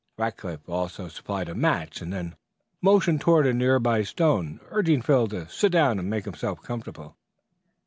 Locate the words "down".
5.71-5.99